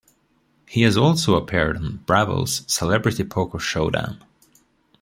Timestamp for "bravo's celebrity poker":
2.07-3.59